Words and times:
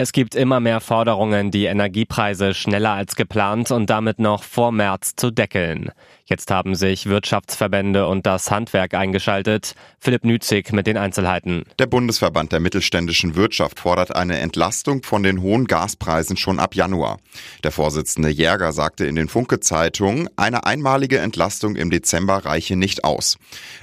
Es 0.00 0.12
gibt 0.12 0.36
immer 0.36 0.60
mehr 0.60 0.78
Forderungen, 0.78 1.50
die 1.50 1.64
Energiepreise 1.64 2.54
schneller 2.54 2.92
als 2.92 3.16
geplant 3.16 3.72
und 3.72 3.90
damit 3.90 4.20
noch 4.20 4.44
vor 4.44 4.70
März 4.70 5.16
zu 5.16 5.32
deckeln. 5.32 5.90
Jetzt 6.24 6.52
haben 6.52 6.76
sich 6.76 7.06
Wirtschaftsverbände 7.06 8.06
und 8.06 8.24
das 8.24 8.48
Handwerk 8.52 8.94
eingeschaltet. 8.94 9.74
Philipp 9.98 10.24
Nützig 10.24 10.72
mit 10.72 10.86
den 10.86 10.96
Einzelheiten. 10.96 11.64
Der 11.80 11.86
Bundesverband 11.86 12.52
der 12.52 12.60
mittelständischen 12.60 13.34
Wirtschaft 13.34 13.80
fordert 13.80 14.14
eine 14.14 14.38
Entlastung 14.38 15.02
von 15.02 15.24
den 15.24 15.42
hohen 15.42 15.66
Gaspreisen 15.66 16.36
schon 16.36 16.60
ab 16.60 16.76
Januar. 16.76 17.18
Der 17.64 17.72
Vorsitzende 17.72 18.28
Jäger 18.28 18.70
sagte 18.70 19.04
in 19.04 19.16
den 19.16 19.26
Funke-Zeitungen, 19.26 20.28
eine 20.36 20.64
einmalige 20.64 21.18
Entlastung 21.18 21.74
im 21.74 21.90
Dezember 21.90 22.44
reiche 22.44 22.76
nicht 22.76 23.02
aus. 23.02 23.36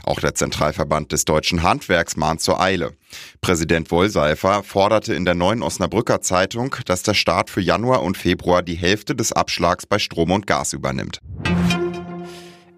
Auch 0.05 0.21
der 0.21 0.34
Zentralverband 0.34 1.11
des 1.11 1.25
deutschen 1.25 1.61
Handwerks 1.61 2.16
mahnt 2.16 2.39
zur 2.39 2.61
Eile. 2.61 2.93
Präsident 3.41 3.91
Wollseifer 3.91 4.63
forderte 4.63 5.13
in 5.13 5.25
der 5.25 5.35
neuen 5.35 5.61
Osnabrücker 5.63 6.21
Zeitung, 6.21 6.75
dass 6.85 7.03
der 7.03 7.13
Staat 7.13 7.49
für 7.49 7.61
Januar 7.61 8.03
und 8.03 8.17
Februar 8.17 8.63
die 8.63 8.75
Hälfte 8.75 9.15
des 9.15 9.31
Abschlags 9.31 9.85
bei 9.85 9.99
Strom 9.99 10.31
und 10.31 10.47
Gas 10.47 10.73
übernimmt. 10.73 11.21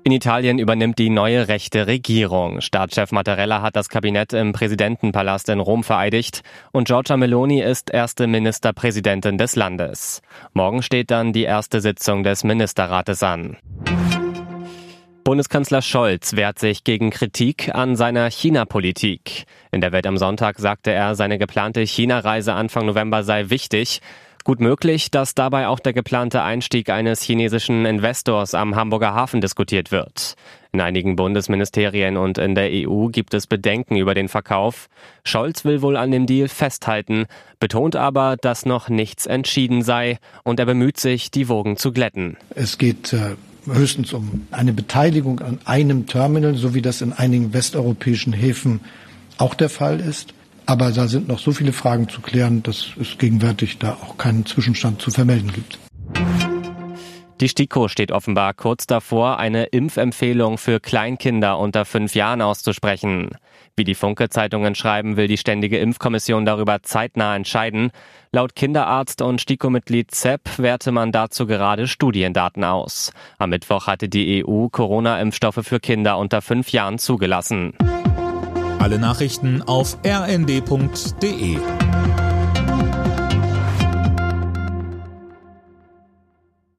In 0.08 0.14
Italien 0.14 0.58
übernimmt 0.58 1.00
die 1.00 1.10
neue 1.10 1.50
rechte 1.50 1.86
Regierung. 1.86 2.62
Staatschef 2.62 3.12
Mattarella 3.12 3.62
hat 3.62 3.76
das 3.76 3.90
Kabinett 3.90 4.32
im 4.32 4.54
Präsidentenpalast 4.54 5.50
in 5.50 5.60
Rom 5.60 5.84
vereidigt 5.84 6.44
und 6.72 6.88
Giorgia 6.88 7.18
Meloni 7.18 7.62
ist 7.62 7.90
erste 7.90 8.26
Ministerpräsidentin 8.26 9.38
des 9.38 9.58
Landes. 9.58 10.22
Morgen 10.54 10.82
steht 10.82 11.12
dann 11.12 11.34
die 11.34 11.44
erste 11.44 11.82
Sitzung 11.82 12.24
des 12.24 12.46
Ministerrates 12.46 13.22
an. 13.22 13.58
Bundeskanzler 15.28 15.82
Scholz 15.82 16.38
wehrt 16.38 16.58
sich 16.58 16.86
gegen 16.86 17.10
Kritik 17.10 17.76
an 17.76 17.98
seiner 17.98 18.32
China-Politik. 18.32 19.44
In 19.74 19.82
der 19.82 19.92
Welt 19.92 20.08
am 20.08 20.16
Sonntag 20.16 20.58
sagte 20.58 20.92
er, 20.92 21.16
seine 21.16 21.38
geplante 21.38 21.82
China-Reise 21.82 22.54
Anfang 22.54 22.86
November 22.86 23.24
sei 23.24 23.50
wichtig. 23.50 24.00
Gut 24.46 24.62
möglich, 24.62 25.12
dass 25.12 25.36
dabei 25.36 25.68
auch 25.68 25.82
der 25.82 25.92
geplante 25.92 26.44
Einstieg 26.44 26.90
eines 26.90 27.22
chinesischen 27.22 27.86
Investors 27.86 28.54
am 28.54 28.78
Hamburger 28.78 29.14
Hafen 29.16 29.42
diskutiert 29.42 29.92
wird. 29.92 30.36
In 30.72 30.80
einigen 30.80 31.18
Bundesministerien 31.18 32.16
und 32.16 32.38
in 32.38 32.56
der 32.56 32.70
EU 32.72 33.08
gibt 33.08 33.34
es 33.34 33.48
Bedenken 33.48 33.98
über 33.98 34.14
den 34.14 34.30
Verkauf. 34.30 34.88
Scholz 35.26 35.66
will 35.66 35.82
wohl 35.82 35.98
an 35.98 36.12
dem 36.12 36.26
Deal 36.26 36.48
festhalten, 36.48 37.26
betont 37.60 37.98
aber, 37.98 38.38
dass 38.38 38.66
noch 38.66 38.88
nichts 38.88 39.26
entschieden 39.26 39.82
sei 39.82 40.20
und 40.46 40.62
er 40.62 40.66
bemüht 40.66 40.98
sich, 40.98 41.32
die 41.32 41.50
Wogen 41.50 41.76
zu 41.76 41.92
glätten. 41.92 42.38
Es 42.56 42.78
geht 42.78 43.12
äh, 43.12 43.36
höchstens 43.68 44.14
um 44.14 44.48
eine 44.52 44.74
Beteiligung 44.74 45.40
an 45.40 45.60
einem 45.66 46.06
Terminal, 46.06 46.56
so 46.56 46.74
wie 46.74 46.82
das 46.82 47.02
in 47.02 47.14
einigen 47.14 47.54
westeuropäischen 47.54 48.34
Häfen 48.34 48.82
auch 49.38 49.54
der 49.54 49.70
Fall 49.70 50.00
ist. 50.00 50.34
Aber 50.66 50.92
da 50.92 51.08
sind 51.08 51.28
noch 51.28 51.40
so 51.40 51.52
viele 51.52 51.72
Fragen 51.72 52.10
zu 52.10 52.22
klären, 52.22 52.62
dass 52.64 52.88
es 53.00 53.18
gegenwärtig 53.18 53.78
da 53.78 53.94
auch 53.94 54.18
keinen 54.18 54.46
Zwischenstand 54.46 55.02
zu 55.02 55.12
vermelden 55.12 55.54
gibt. 55.54 55.80
Die 57.40 57.50
STIKO 57.50 57.88
steht 57.88 58.12
offenbar 58.12 58.56
kurz 58.56 58.88
davor, 58.88 59.38
eine 59.38 59.66
Impfempfehlung 59.66 60.58
für 60.58 60.80
Kleinkinder 60.80 61.60
unter 61.60 61.86
fünf 61.86 62.16
Jahren 62.16 62.42
auszusprechen. 62.42 63.30
Wie 63.76 63.84
die 63.84 63.94
Funke-Zeitungen 63.94 64.74
schreiben, 64.74 65.18
will 65.18 65.28
die 65.28 65.38
Ständige 65.38 65.78
Impfkommission 65.78 66.46
darüber 66.46 66.82
zeitnah 66.82 67.36
entscheiden. 67.36 67.92
Laut 68.32 68.56
Kinderarzt 68.56 69.22
und 69.22 69.40
STIKO-Mitglied 69.40 70.10
Zepp 70.10 70.58
werte 70.58 70.92
man 70.92 71.12
dazu 71.12 71.46
gerade 71.46 71.88
Studiendaten 71.88 72.64
aus. 72.64 73.14
Am 73.38 73.52
Mittwoch 73.52 73.86
hatte 73.86 74.10
die 74.10 74.44
EU 74.44 74.70
Corona-Impfstoffe 74.70 75.60
für 75.62 75.80
Kinder 75.80 76.18
unter 76.18 76.42
fünf 76.42 76.72
Jahren 76.72 76.98
zugelassen. 76.98 77.74
Alle 78.80 78.98
Nachrichten 78.98 79.62
auf 79.62 80.00
rnd.de 80.04 81.58